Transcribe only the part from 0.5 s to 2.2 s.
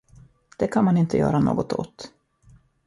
Det kan man inte göra något åt!